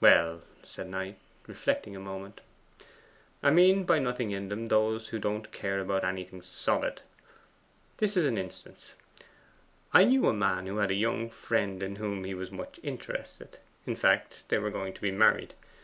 'Well,' 0.00 0.42
said 0.64 0.88
Knight, 0.88 1.16
reflecting 1.46 1.94
a 1.94 2.00
moment, 2.00 2.40
'I 3.40 3.50
mean 3.52 3.84
by 3.84 4.00
nothing 4.00 4.32
in 4.32 4.48
them 4.48 4.66
those 4.66 5.10
who 5.10 5.20
don't 5.20 5.52
care 5.52 5.78
about 5.78 6.02
anything 6.02 6.42
solid. 6.42 7.02
This 7.98 8.16
is 8.16 8.26
an 8.26 8.36
instance: 8.36 8.94
I 9.92 10.02
knew 10.02 10.26
a 10.28 10.32
man 10.34 10.66
who 10.66 10.78
had 10.78 10.90
a 10.90 10.94
young 10.94 11.30
friend 11.30 11.84
in 11.84 11.94
whom 12.02 12.24
he 12.24 12.34
was 12.34 12.50
much 12.50 12.80
interested; 12.82 13.60
in 13.86 13.94
fact, 13.94 14.42
they 14.48 14.58
were 14.58 14.70
going 14.72 14.92
to 14.92 15.00
be 15.00 15.12
married. 15.12 15.54